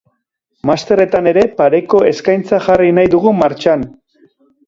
[0.69, 3.87] Masterretan ere pareko eskaintza jarri nahi dugu martxan.